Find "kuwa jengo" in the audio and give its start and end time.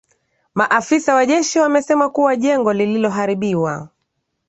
2.09-2.73